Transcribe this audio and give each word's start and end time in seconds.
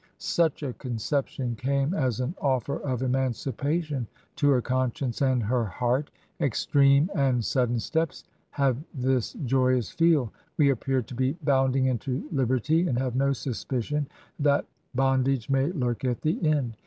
Such 0.17 0.63
a 0.63 0.73
conception 0.73 1.55
came 1.55 1.93
as 1.93 2.19
an 2.21 2.33
offer 2.41 2.77
of 2.79 3.01
emancipa 3.01 3.83
tion 3.83 4.07
to 4.37 4.49
her 4.49 4.59
conscience 4.59 5.21
and 5.21 5.43
her 5.43 5.63
heart 5.65 6.09
Extreme 6.39 7.11
and 7.13 7.45
sudden 7.45 7.79
steps 7.79 8.23
have 8.49 8.77
this 8.95 9.33
joyous 9.45 9.91
feel; 9.91 10.33
we 10.57 10.71
appear 10.71 11.03
to 11.03 11.13
be 11.13 11.33
bounding 11.43 11.85
into 11.85 12.27
liberty 12.31 12.87
and 12.87 12.97
have 12.97 13.15
no 13.15 13.31
suspicion 13.31 14.07
that 14.39 14.65
bond 14.95 15.27
age 15.27 15.51
may 15.51 15.67
lurk 15.71 16.03
at 16.03 16.21
the 16.21 16.43
end. 16.49 16.77